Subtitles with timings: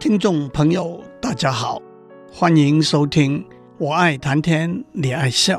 [0.00, 1.80] 听众朋友，大家好，
[2.32, 3.44] 欢迎收听
[3.76, 5.58] 《我爱谈天，你爱笑》，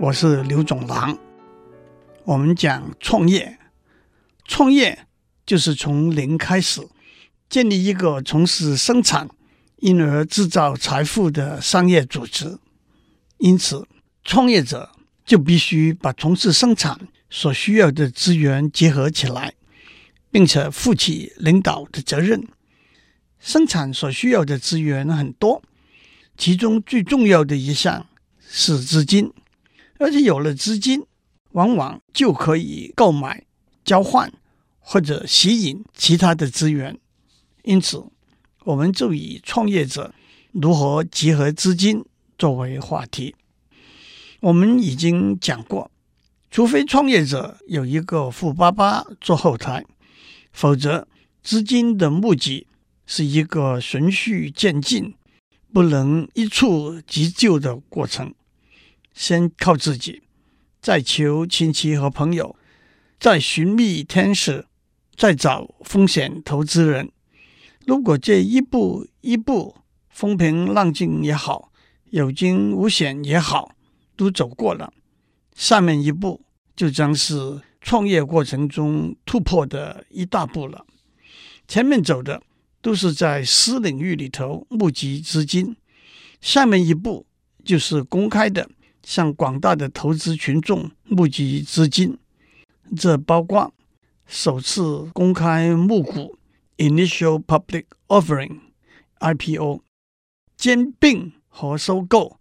[0.00, 1.16] 我是刘总郎。
[2.24, 3.60] 我们讲创业，
[4.44, 5.06] 创业
[5.46, 6.80] 就是从零开始，
[7.48, 9.28] 建立一个从事生产，
[9.76, 12.58] 因而制造财富的商业组织。
[13.38, 13.86] 因此，
[14.24, 14.90] 创业者
[15.24, 16.98] 就必须把从事生产
[17.30, 19.54] 所需要的资源结合起来，
[20.32, 22.48] 并且负起领导的责任。
[23.40, 25.62] 生产所需要的资源很多，
[26.36, 28.06] 其中最重要的一项
[28.38, 29.32] 是资金，
[29.98, 31.02] 而且有了资金，
[31.52, 33.44] 往往就可以购买、
[33.84, 34.32] 交换
[34.78, 36.98] 或者吸引其他的资源。
[37.62, 38.04] 因此，
[38.64, 40.14] 我们就以创业者
[40.52, 42.04] 如何集合资金
[42.38, 43.34] 作为话题。
[44.40, 45.90] 我们已经讲过，
[46.50, 49.84] 除非创业者有一个富爸爸做后台，
[50.52, 51.06] 否则
[51.42, 52.66] 资金的募集
[53.12, 55.16] 是一个循序渐进、
[55.72, 58.32] 不能一蹴即就的过程。
[59.12, 60.22] 先靠自己，
[60.80, 62.54] 再求亲戚和朋友，
[63.18, 64.64] 再寻觅天使，
[65.16, 67.10] 再找风险投资人。
[67.84, 69.74] 如果这一步一步
[70.08, 71.72] 风平浪静也好，
[72.10, 73.72] 有惊无险也好，
[74.14, 74.92] 都走过了，
[75.56, 76.42] 下面一步
[76.76, 80.86] 就将是创业过程中突破的一大步了。
[81.66, 82.40] 前面走的
[82.80, 85.76] 都是在私领域里头募集资金，
[86.40, 87.26] 下面一步
[87.64, 88.68] 就是公开的
[89.02, 92.18] 向广大的投资群众募集资金。
[92.96, 93.72] 这包括
[94.26, 96.38] 首次公开募股
[96.78, 99.82] （Initial Public Offering，IPO）、
[100.56, 102.38] 兼并和收购。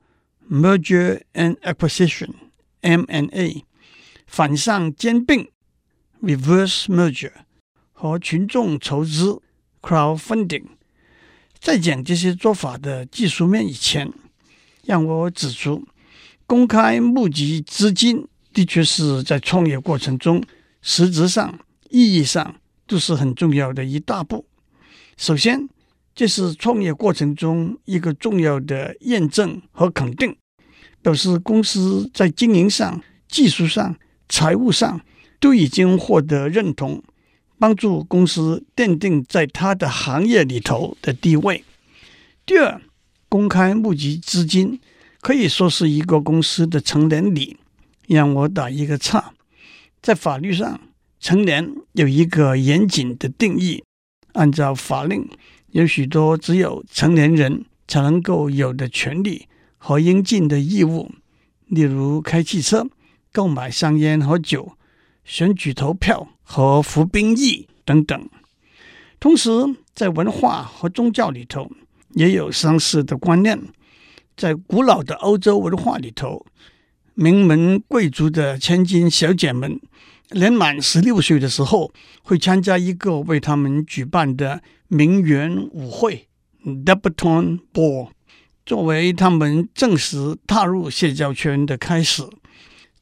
[0.51, 3.65] Merger and Acquisition（M&A）、
[4.25, 5.51] 反向兼并
[6.23, 7.33] （Reverse Merger）
[7.91, 9.43] 和群众筹资
[9.81, 10.66] （Crowdfunding）。
[11.59, 14.11] 在讲这些做法的技术面以前，
[14.86, 15.86] 让我指出，
[16.45, 20.42] 公开募集资金的确是在创业过程中
[20.81, 21.59] 实质上、
[21.89, 22.55] 意义上
[22.87, 24.45] 都是很重要的一大步。
[25.17, 25.67] 首先，
[26.15, 30.36] 这是创业过程中一个重要的验证和肯定，
[31.02, 33.98] 表示公司在经营上、技术上、
[34.30, 35.02] 财务上
[35.42, 37.03] 都已经获得认同，
[37.59, 41.64] 帮助公司奠定在他的行业里头的地位。
[42.45, 42.81] 第二，
[43.27, 44.80] 公开募集资金
[45.21, 47.58] 可以说是一个公司的成年礼。
[48.08, 49.33] 让我打一个岔，
[50.02, 50.81] 在法律上，
[51.20, 53.83] 成年有一个严谨的定义，
[54.33, 55.30] 按照法令。
[55.70, 59.47] 有许多只有成年人才能够有的权利
[59.77, 61.11] 和应尽的义务，
[61.67, 62.87] 例如开汽车、
[63.31, 64.71] 购买香烟和酒、
[65.23, 68.30] 选举投票和服兵役等等。
[69.20, 69.52] 同时，
[69.93, 71.70] 在文化和宗教里头
[72.15, 73.61] 也有相似的观念。
[74.36, 76.43] 在古老的欧洲文化里头，
[77.14, 79.80] 名门贵族的千金小姐们，
[80.32, 81.93] 年满十六岁的时候，
[82.23, 86.27] 会参加一个为他们举办的名媛舞会
[86.65, 88.09] （debutante ball），
[88.65, 92.23] 作为他们正式踏入社交圈的开始。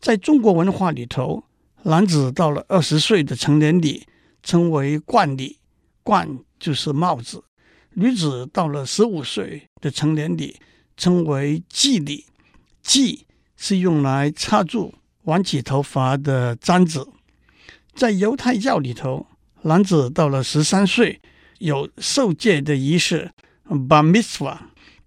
[0.01, 1.43] 在中国文化里头，
[1.87, 4.05] 男子到了二十岁的成年礼
[4.43, 5.57] 称为冠礼，
[6.03, 7.39] 冠就是帽子；
[7.93, 10.57] 女子到了十五岁的成年礼
[10.97, 12.25] 称为祭礼，
[12.83, 13.25] 祭
[13.55, 17.07] 是用来插住挽起头发的簪子。
[17.95, 19.25] 在犹太教里头，
[19.61, 21.21] 男子到了十三岁
[21.59, 23.31] 有受戒的仪式
[23.65, 24.57] Bar Mitzvah，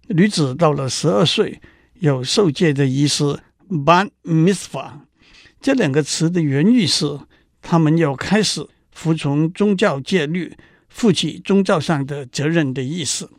[0.07, 1.61] 女子到了十二岁
[1.99, 5.01] 有受戒的仪式 Bat Mitzvah。
[5.61, 7.19] 这两个词的原意是
[7.61, 10.55] 他们要开始服从宗教戒律，
[10.89, 13.29] 负起宗教上的责任的意思。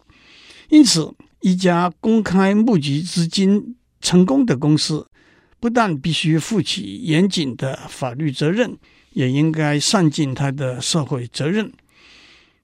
[0.69, 5.07] 因此，一家公开募集资金成功的公司，
[5.59, 8.79] 不但必须负起严谨的法律责任。
[9.15, 11.71] 也应该善尽他的社会责任。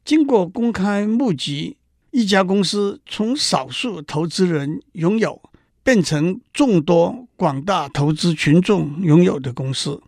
[0.02, 1.76] 经过公开募集，
[2.10, 5.42] 一家公司从少数投资人拥有
[5.88, 9.98] 变成众多广大投资群众拥有的公司。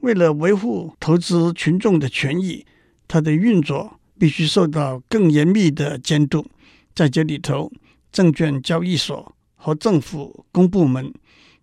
[0.00, 2.66] 为了维护投资群众的权益，
[3.06, 6.44] 它的运作必须受到更严密的监督。
[6.92, 7.70] 在这里头，
[8.10, 11.14] 证券交易所和政府公部门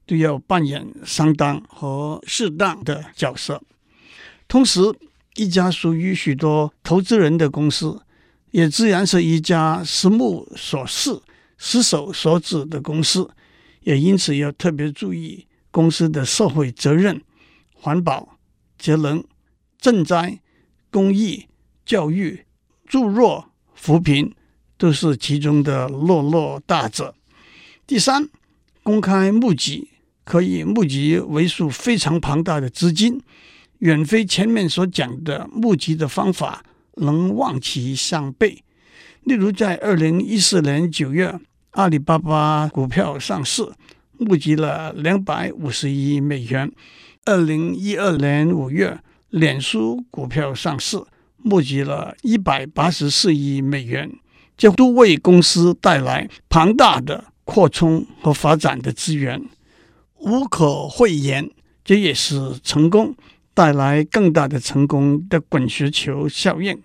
[0.05, 3.61] 都要扮演相当和适当的角色。
[4.47, 4.79] 同时，
[5.35, 7.99] 一家属于许多投资人的公司，
[8.51, 11.21] 也自然是一家实无所事、
[11.57, 13.29] 实手所指的公司，
[13.81, 17.21] 也因此要特别注意公司的社会责任、
[17.73, 18.37] 环保、
[18.77, 19.23] 节能、
[19.81, 20.39] 赈灾、
[20.89, 21.47] 公益、
[21.85, 22.45] 教育、
[22.85, 24.33] 助弱、扶贫
[24.77, 27.15] 都是其中的落落大者。
[27.85, 28.29] 第三，
[28.83, 29.89] 公开募集
[30.23, 33.21] 可以募集为数非常庞大的资金，
[33.79, 36.63] 远非前面所讲的募集的方法
[36.95, 38.63] 能望其项背。
[39.23, 41.39] 例如，在二零一四年九月，
[41.79, 43.65] 阿里巴巴股票上市，
[44.17, 46.67] 募集了两百五十亿美元；
[47.23, 48.99] 二零一二年五月，
[49.29, 51.01] 脸书股票上市，
[51.37, 54.11] 募集了一百八十四亿美元，
[54.57, 59.41] 这都为公司带来庞大的扩充和发展的资源。
[60.17, 61.49] 无可讳言，
[61.85, 63.15] 这也是成功
[63.53, 66.77] 带来更大的成功的滚雪球效应。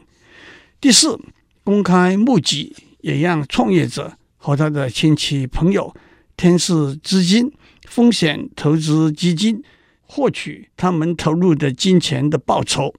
[0.81, 1.19] 第四，
[1.65, 5.95] 公开募集也让创业者和他的亲戚朋友、
[6.37, 7.51] 天使资金、
[7.89, 9.63] 风险投资基金
[10.03, 12.95] 获取他们投入的金钱的报酬，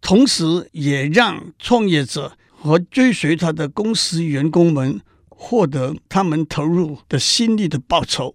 [0.00, 8.34] 同时也让创业者和追随他的公司员工们获得他们投入的心力的报酬。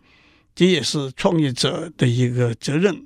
[0.56, 3.04] 这也是创业者的一个责任。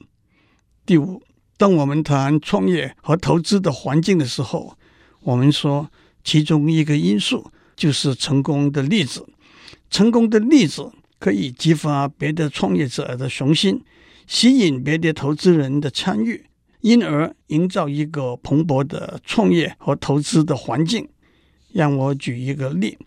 [0.85, 1.23] 第五，
[1.57, 4.77] 当我们谈创业和投资的环境的时候，
[5.21, 5.89] 我们说。
[6.23, 9.23] 其中一个因素就是成功的例子，
[9.91, 13.79] 成功的例子可以激发别的创业者的雄心，
[14.25, 16.43] 吸引别的投资人的参与，
[16.81, 21.07] 因而营造一个蓬勃的创业和投资的环境。
[21.71, 22.97] 让我举一个例：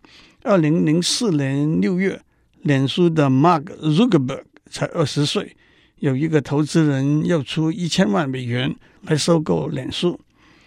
[0.45, 2.23] 二零零四年六月，
[2.63, 5.57] 脸书的 Mark Zuckerberg 才二十岁，
[5.97, 10.21] 有一个投资人要出一千万美元来收购脸书。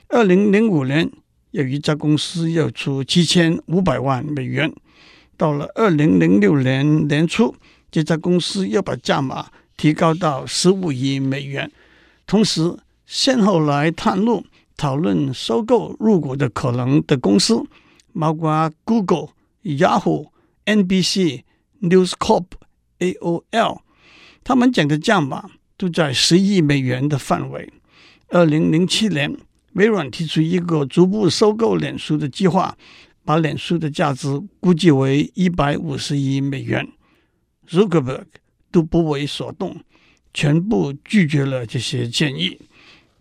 [0.10, 1.10] 二零零五年。
[1.54, 4.74] 有一家公司要出七千五百万美元，
[5.38, 7.54] 到了二零零六年年初，
[7.92, 11.72] 这家公司又把价码提高到十五亿美元。
[12.26, 14.44] 同时，先后来探路
[14.76, 17.64] 讨论收购入股的可能的公司，
[18.20, 19.28] 包括 Google、
[19.64, 20.30] Yahoo、
[20.66, 21.44] NBC、
[21.82, 22.46] News Corp、
[22.98, 23.82] AOL，
[24.44, 27.72] 他们讲的价码都在十亿美元的范围。
[28.30, 29.38] 二零零七年。
[29.74, 32.76] 微软提出一个逐步收购脸书的计划，
[33.24, 34.28] 把脸书的价值
[34.60, 36.88] 估计为一百五十亿美元。
[37.68, 38.26] Zuckerberg
[38.72, 39.78] 都不为所动，
[40.34, 42.60] 全部拒绝了这些建议。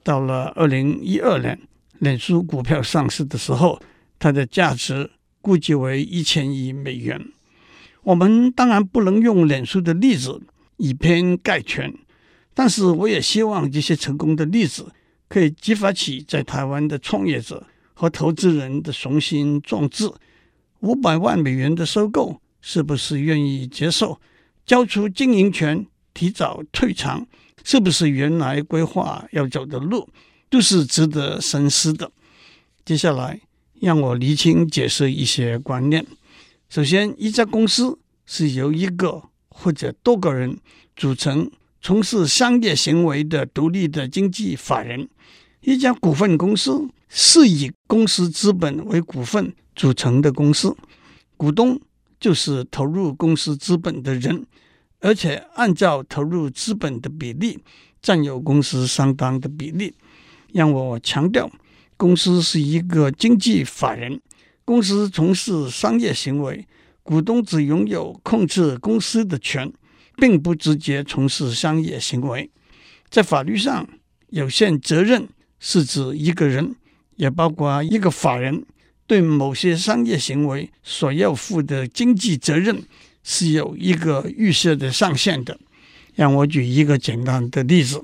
[0.02, 1.58] 到了二零一二年，
[1.98, 3.80] 脸书股票上市的时候，
[4.18, 5.10] 它的价值
[5.40, 7.24] 估计为一千亿美元。
[8.02, 10.42] 我们当然不能用脸书的例子
[10.76, 11.94] 以偏概全，
[12.52, 14.92] 但是我也希望这些成功的例子。
[15.32, 20.12] 可以激发起在台湾的创业者和投资人的雄心壮志。
[20.80, 24.20] 五百万美元的收购，是不是愿意接受？
[24.66, 27.26] 交出经营权，提早退场，
[27.64, 30.06] 是不是原来规划要走的路，
[30.50, 32.12] 都是值得深思的。
[32.84, 33.40] 接下来，
[33.80, 36.06] 让我厘清解释一些观念。
[36.68, 40.58] 首先，一家公司是由一个或者多个人
[40.94, 41.50] 组成。
[41.84, 45.08] 从事商业行为的独立的经济法人，
[45.62, 50.76] 一家股份公司是以公司资本为股份组成的公司，
[51.36, 51.80] 股东
[52.20, 54.46] 就是投入公司资本的人，
[55.00, 57.58] 而且按照投入资本的比例
[58.00, 59.92] 占有公司相当的比例。
[60.52, 61.50] 让我强调，
[61.96, 64.20] 公司是一个经济法人，
[64.64, 66.64] 公司从事商业行为，
[67.02, 69.72] 股东只拥有控制公司的权。
[70.22, 72.48] 并不直接从事商业行为，
[73.10, 73.88] 在法律上，
[74.28, 76.76] 有限责任是指一个人，
[77.16, 78.64] 也包括一个法人
[79.08, 82.84] 对某些商业行为所要负的经济责任
[83.24, 85.58] 是有一个预设的上限的。
[86.14, 88.00] 让我举一个简单的例子：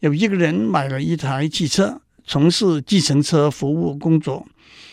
[0.00, 4.44] 有一个人买了一台汽车，从事计程车服务工作。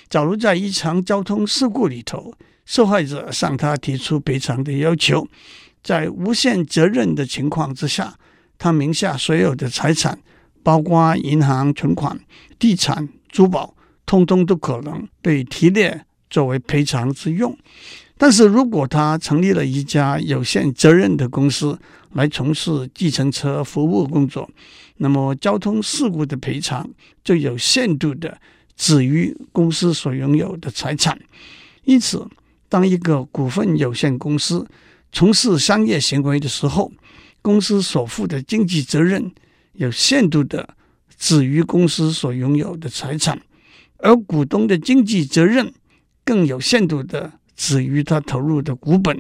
[0.10, 2.36] 假如在一场交通事故里头，
[2.68, 5.28] 受害者向他提出赔偿的要求。
[5.86, 8.18] 在无限责任的情况之下，
[8.58, 10.18] 他名下所有的财产，
[10.64, 12.20] 包括银行存款、
[12.58, 17.56] 地产、珠宝，通通都可能被提列作为赔偿之用。
[18.18, 21.78] 但是如果他成立了一家有限责任的公司
[22.14, 24.50] 来从事计程车服务工作，
[24.98, 26.90] 那么交通事故的赔偿
[27.24, 28.36] 就有限度的
[28.76, 31.20] 止于公司所拥有的财产。
[31.84, 32.28] 因此，
[32.68, 34.66] 当一个股份有限公司，
[35.16, 36.92] 从事商业行为的时候，
[37.42, 39.32] 公司所负的经济责任
[39.76, 40.76] 有限度的
[41.18, 43.40] 止于公司所拥有的财产，
[44.00, 45.72] 而股东的经济责任
[46.26, 49.18] 更有限度的止于他投入的股本。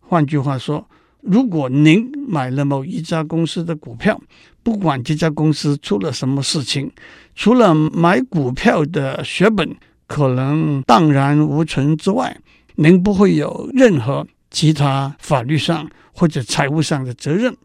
[0.00, 0.86] 换句话说，
[1.22, 4.20] 如果您买了某一家公司的股票，
[4.62, 6.92] 不管这家公司出了什么事情，
[7.34, 9.74] 除了买股票的血本
[10.06, 12.38] 可能荡然无存之外，
[12.74, 17.56] 您不会有任何其他法律上或者财务上的责任。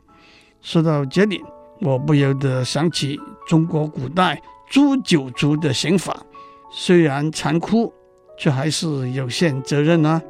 [0.61, 1.43] 说到这里，
[1.81, 6.25] 我不由得想起中国古代诛九族的刑法，
[6.71, 7.93] 虽然残酷，
[8.37, 10.21] 却还是有限责任啊。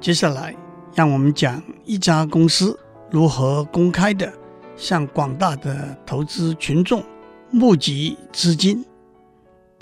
[0.00, 0.54] 接下来，
[0.94, 2.78] 让我们讲一家公司
[3.10, 4.30] 如何公开地
[4.76, 7.02] 向广大的投资群众
[7.50, 8.84] 募集资金。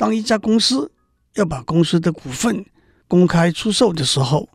[0.03, 0.91] 当一家公司
[1.35, 2.67] 要把公司的股份
[3.07, 4.49] 公开出售的时候，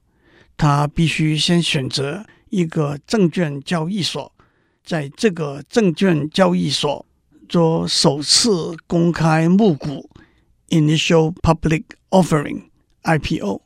[0.58, 4.34] 他必须先选择一个证券交易所，
[4.84, 7.06] 在这个证券交易所
[7.48, 10.10] 做首次公开募股
[10.68, 13.62] （Initial Public Offering，IPO）。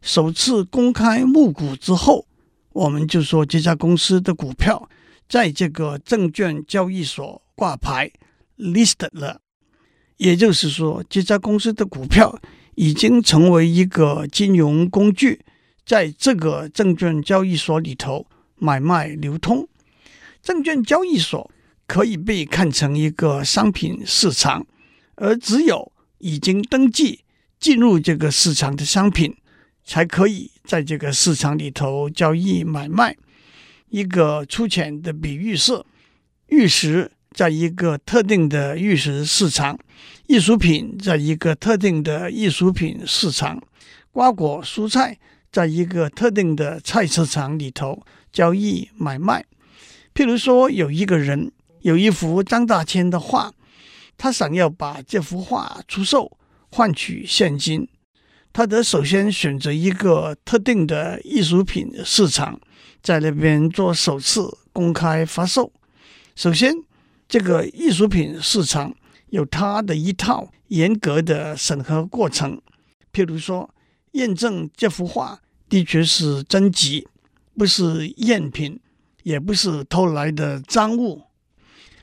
[0.00, 2.26] 首次公开募股之后，
[2.70, 4.88] 我们就说这家公司的股票
[5.28, 8.10] 在这个证券交易所挂牌
[8.56, 9.41] listed 了，
[10.16, 12.40] 也就是说，这家公司的股票
[12.74, 15.40] 已经成为一个金融工具，
[15.84, 18.26] 在这个证券交易所里头
[18.56, 19.68] 买卖流通。
[20.42, 21.50] 证券交易所
[21.86, 24.66] 可以被看成一个商品市场，
[25.16, 27.20] 而只有已经登记
[27.58, 29.36] 进入这个市场的商品。
[29.84, 33.16] 才可以在这个市场里头交易买卖。
[33.88, 35.84] 一个粗浅的比喻是：
[36.50, 39.78] 玉石在一个特定的玉石市场，
[40.26, 43.60] 艺术品在一个特定的艺术品市场，
[44.10, 45.18] 瓜果蔬菜
[45.50, 49.44] 在一个特定的菜市场里头交易买卖。
[50.14, 53.52] 譬如说，有一个人有一幅张大千的画，
[54.18, 56.36] 他想要把这幅画出售，
[56.70, 57.88] 换取现金。
[58.52, 62.60] 他得首先选择一个特定的艺术品市场，
[63.02, 65.72] 在那边做首次公开发售。
[66.36, 66.74] 首先，
[67.32, 68.94] 这个艺术品市场
[69.30, 72.60] 有它的一套严格的审核过程，
[73.10, 73.70] 譬如说，
[74.10, 77.08] 验证这幅画的确是真迹，
[77.56, 78.78] 不是赝品，
[79.22, 81.22] 也不是偷来的赃物。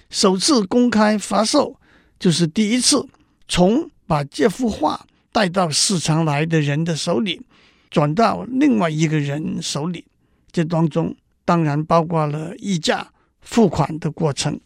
[0.09, 1.79] 首次公开发售
[2.17, 3.07] 就是第一次
[3.47, 5.05] 从把这幅画。
[5.31, 7.39] 带到市场来的人的手里，
[7.91, 10.03] 转到另外一个人手里，
[10.51, 14.59] 这当中当然包括了议价、付款的过程。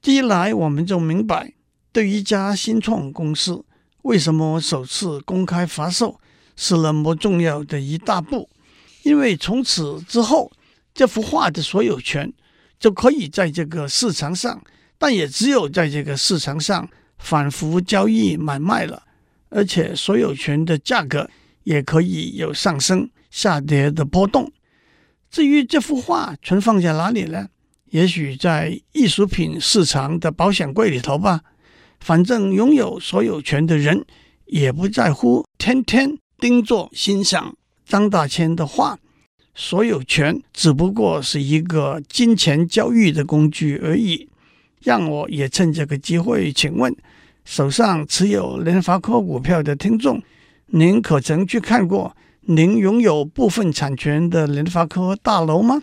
[0.00, 1.52] 第一来，我们就明白，
[1.92, 3.64] 对于一家新创公司，
[4.02, 6.20] 为什么首次公开发售
[6.54, 8.48] 是那么重要的一大步。
[9.02, 10.50] 因为从此之后，
[10.94, 12.32] 这幅画的所有权
[12.78, 14.62] 就可以在这个市场上，
[14.98, 16.88] 但也只有在这个市场上
[17.18, 19.02] 反复交易买卖了。
[19.48, 21.30] 而且所有权的价格
[21.62, 24.52] 也可以有上升、下跌的波动。
[25.30, 27.48] 至于这幅画存放在哪里呢？
[27.90, 31.40] 也许在艺术品市场的保险柜里头吧。
[32.00, 34.04] 反正拥有所有权的人
[34.46, 38.98] 也不在乎，天天盯着欣赏张大千的画。
[39.54, 44.28] 所有权只不过是一个金钱交易的工具而已。
[44.82, 46.94] 让我也趁这个机会请问。
[47.44, 50.20] 手上持有联发科股票的听众，
[50.66, 55.82] 您可曾去看过您拥有部分产权的联发科大楼吗？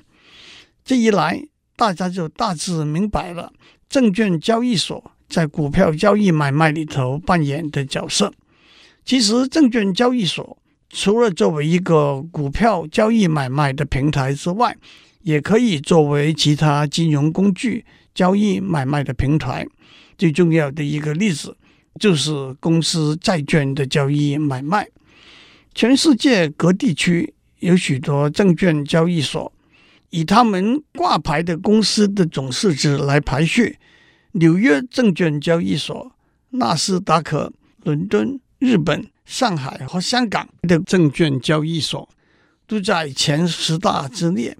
[0.85, 1.41] 这一来，
[1.75, 3.51] 大家就大致明白了
[3.89, 8.33] 证券交易所在股票交易买卖里头扮演的角色。
[9.03, 10.57] 其实，证券交易所
[10.89, 14.77] 除了作为一个股票交易买卖的平台之外，
[15.23, 19.65] 也可以作为其他金融工具交易买卖的平台。
[20.17, 21.57] 最重要的一个例子
[21.99, 24.87] 就是公司债券的交易买卖。
[25.73, 29.51] 全世界各地区有许多证券交易所，
[30.13, 33.79] 以他们挂牌的公司的总市值来排序。
[34.33, 36.11] 纽约证券交易所、
[36.51, 37.51] 纳斯达克、
[37.83, 42.07] 伦敦、日本、上海和香港的证券交易所
[42.67, 44.55] 都在前十大之列。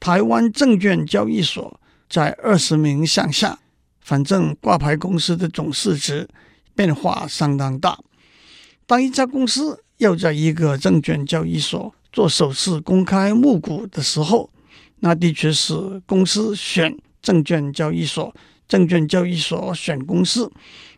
[0.00, 3.58] 台湾证券交易所在二十名向下。
[4.00, 6.26] 反正挂牌公司的总市值
[6.74, 7.98] 变化相当大。
[8.86, 14.48] 当一家公司要在一个证券交易所做首次公开募股的时候，
[15.00, 15.74] 那的确是
[16.06, 18.34] 公司选证券交易所，
[18.66, 20.50] 证券交易所选公司，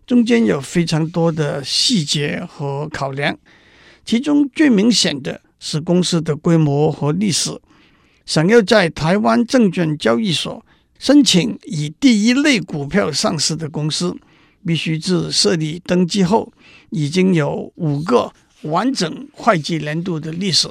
[0.06, 3.36] 中间有非常多的细节和考量。
[4.04, 7.60] 其中最明显的是公司的规模和历史。
[8.24, 10.64] 想要在台湾证券交易所，
[10.98, 14.16] 申请以第一类股票上市的公司，
[14.64, 16.52] 必须自设立登记后
[16.90, 20.68] 已经有五个完整会计年度的历史。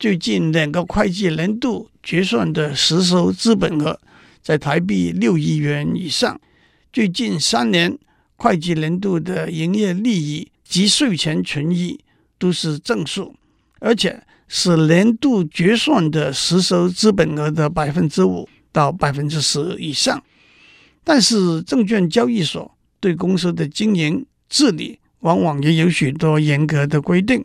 [0.00, 4.00] 最近两个会计年度决算的实收资本额
[4.40, 6.40] 在台币六亿元以上。
[6.90, 7.98] 最近三年
[8.36, 12.00] 会计年度的营业利益及税前纯益
[12.38, 13.34] 都是正数，
[13.80, 20.22] 而且是年度决算的实收资本额的百分之五到百分之十以上。
[21.04, 27.44] 但是，证券交易所对公司的经营治理往往也有许多严格的规定。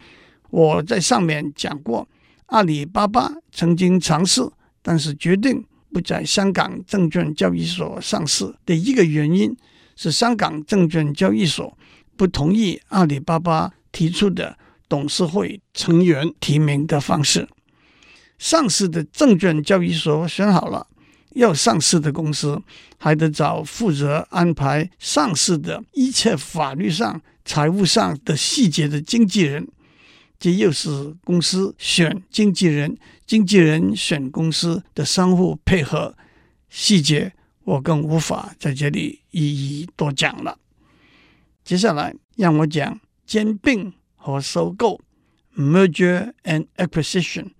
[0.52, 2.08] 我在上面讲过，
[2.48, 4.42] 阿里巴巴曾经尝试，
[4.82, 9.56] 但是决定不在香港证券交易所上市的一个原因
[9.96, 11.78] 是，香港证券交易所
[12.16, 17.48] 不同意阿里巴巴提出的董事会成员提名的方式。
[18.38, 20.88] 上市的证券交易所选好了。
[21.36, 22.62] 要上市的公司，
[22.98, 29.68] 还得找负责安排上市的一切法律上、财务上的细节的经纪人。
[30.39, 36.15] 这又是公司选经纪人、经纪人选公司的相互配合
[36.70, 40.58] 细节，我更无法在这里一一多讲了。
[41.63, 45.00] 接下来让我讲兼并和收购
[45.56, 47.51] （merger and acquisition），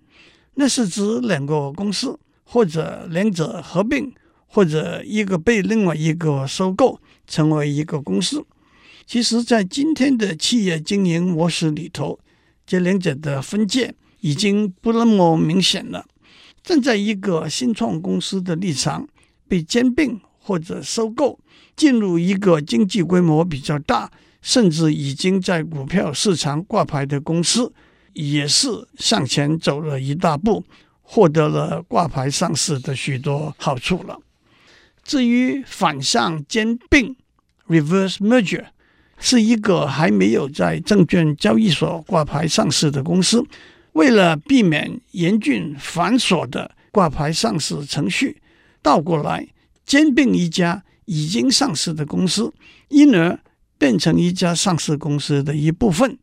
[0.54, 2.18] 那是指两个公司。
[2.48, 4.14] 或者两者合并，
[4.46, 8.46] 或者一个被另外一个收购，成为一个公司。
[9.04, 12.20] 其实，在今天的企业经营模式里头，
[12.66, 16.04] 这两者的分界已经不那么明显了。
[16.62, 19.08] 站在一个新创公司的立场，
[19.46, 21.38] 被兼并或者收购，
[21.76, 24.10] 进入一个经济规模比较大，
[24.42, 27.72] 甚至已经在股票市场挂牌的公司，
[28.14, 28.68] 也是
[28.98, 30.64] 向前走了一大步。
[31.08, 34.18] 获得了挂牌上市的许多好处了。
[35.04, 37.14] 至于反向兼并
[37.68, 38.64] （reverse merger），
[39.18, 43.44] 是一个还没有在证券交易所挂牌上市的公司，
[43.92, 48.40] 为了避免严峻繁琐的挂牌上市程序，
[48.82, 49.48] 倒过来
[49.84, 52.52] 兼并一家已经上市的公司，
[52.88, 53.38] 因而
[53.78, 56.18] 变成一家上市公司的一部分。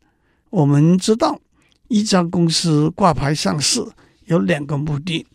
[0.50, 1.40] 我们知道，
[1.88, 3.84] 一家公司挂牌上市。
[4.28, 5.28] 有两个目的：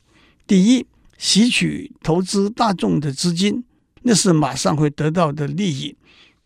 [0.47, 0.87] 第一，
[1.19, 3.63] 吸取投资大众的资金，
[4.01, 5.95] 那是马上会得到的利益；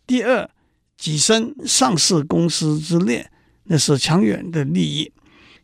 [0.05, 0.49] 第二，
[0.99, 3.29] 跻身上市公司之列，
[3.65, 5.11] 那是长远的利益。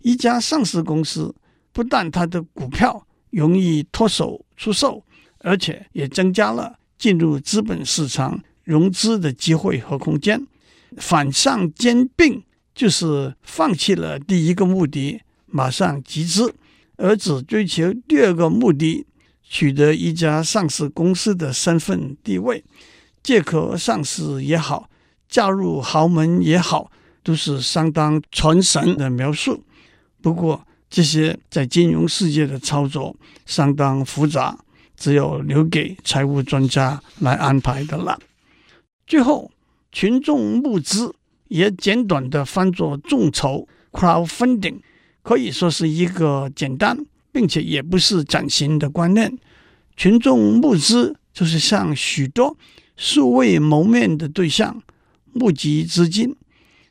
[0.02, 1.34] 一家上市公司
[1.72, 5.04] 不但它的股票容易脱手出售，
[5.39, 10.46] 而且也增加了进入资本市场融资的机会和空间。
[10.98, 16.56] 反向兼并就是放弃了第一个目的，马上集资。
[17.02, 19.06] 而只追求第二个目的，
[19.42, 22.62] 取得一家上市公司的身份地位，
[23.24, 24.88] 借壳上市也好，
[25.30, 26.92] 嫁入豪门也好，
[27.24, 29.63] 都是相当传神的描述。
[30.22, 33.15] 不过，这些在金融世界的操作
[33.46, 34.58] 相当复杂，
[34.98, 38.20] 只有留给财务专家来安排的了。
[39.08, 39.52] 最后，
[39.92, 41.13] 群众募资
[41.48, 44.80] 也简短的翻作众筹 （crowdfunding）。
[45.22, 46.98] 可以说是一个简单
[47.32, 49.38] 并且也不是崭新的观念。
[49.96, 52.58] 群众募资就是向许多
[52.98, 54.82] 素未谋面的对象
[55.34, 56.36] 募集资金，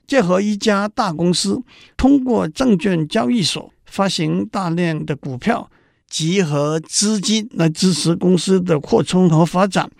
[0.06, 1.62] 结合一家大公司
[1.96, 5.70] 通过证券交易所发行大量的股票，
[6.08, 9.90] 集合资金来支持公司的扩充和发展，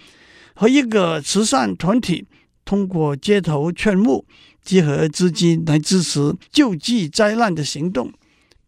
[0.55, 2.27] 和一个慈善团体
[2.65, 4.25] 通过街头劝募，
[4.63, 8.13] 集合资金来支持救济灾难的行动。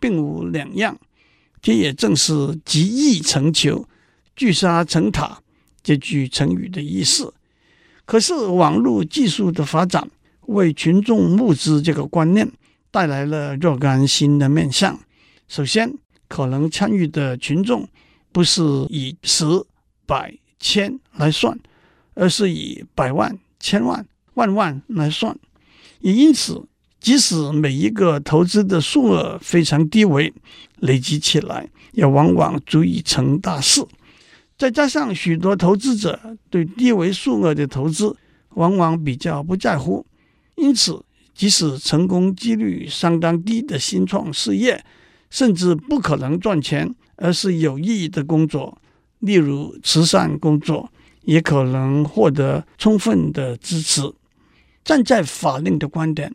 [0.03, 0.99] 并无两样，
[1.61, 3.87] 这也正是集腋成裘、
[4.35, 5.43] 聚沙成塔
[5.83, 7.35] 这句成语的意思。
[8.11, 10.11] 可是，网络技术的发展
[10.47, 12.51] 为群众募资这个观念
[12.91, 14.99] 带来了若干新的面向。
[15.47, 15.95] 首先，
[16.27, 17.89] 可能参与的群众
[18.33, 19.45] 不是以十、
[20.07, 21.57] 百、千来算，
[22.15, 25.39] 而是以百万、千万、万万来算，
[26.01, 26.67] 也因此。
[26.99, 30.35] 即使每一个投资的数额非常低微，
[30.81, 33.87] 累积起来也往往足以成大事。
[34.61, 38.15] 再加上许多投资者对低维数额的投资
[38.51, 40.05] 往往比较不在乎，
[40.57, 41.03] 因此
[41.35, 44.85] 即使成功几率相当低的新创事业，
[45.31, 48.77] 甚至不可能赚钱，而是有意义的工作，
[49.21, 50.93] 例如慈善工作，
[51.23, 54.13] 也可能获得充分的支持。
[54.85, 56.31] 站在法令的观点。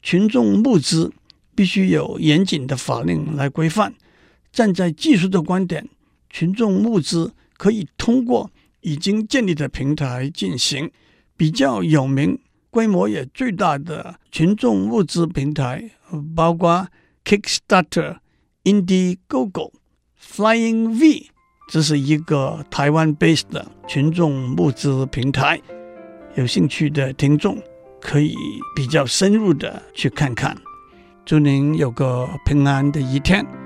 [0.00, 1.12] 群众募资
[1.56, 3.92] 必须有严谨的法令来规范。
[4.52, 5.88] 站在技术的观点，
[6.30, 10.90] 群众募资可以通过已经建立的平台进行，
[11.36, 12.38] 比较有名，
[12.70, 15.90] 规模也最大的群众募资平台，
[16.34, 16.88] 包括
[17.24, 18.18] Kickstarter
[18.64, 19.72] indie Gogo
[20.20, 21.30] Flying V
[21.70, 25.60] 这是一个台湾 based 的群众募资平台，
[26.34, 27.56] 有兴趣的听众
[28.00, 28.34] 可以
[28.76, 30.54] 比较深入的去看看，
[31.24, 33.63] 祝您有个平安的一天。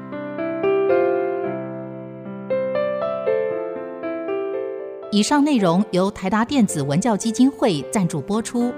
[5.10, 8.70] 以上内容由台达电子文教基金会赞助播出。